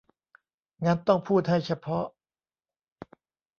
[0.85, 2.05] งั้นต้องพูดให้เฉพาะ